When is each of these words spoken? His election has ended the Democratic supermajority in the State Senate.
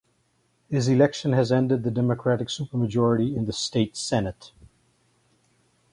His 0.67 0.87
election 0.87 1.33
has 1.33 1.51
ended 1.51 1.83
the 1.83 1.91
Democratic 1.91 2.47
supermajority 2.47 3.37
in 3.37 3.45
the 3.45 3.53
State 3.53 3.95
Senate. 3.95 4.51